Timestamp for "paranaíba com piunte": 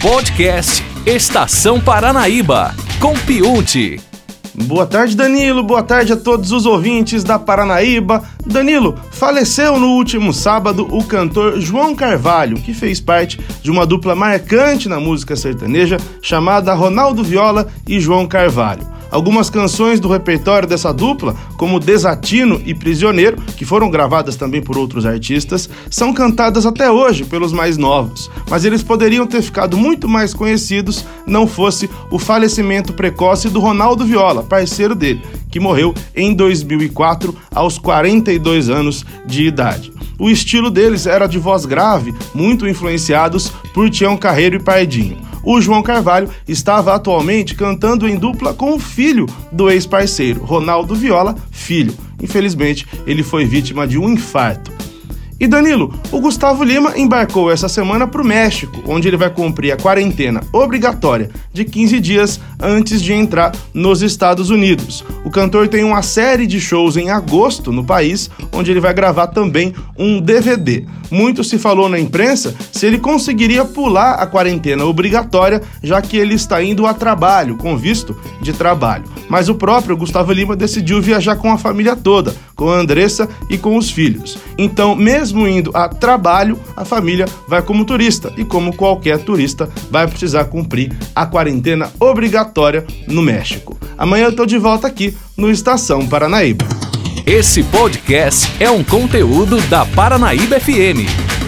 1.80-3.98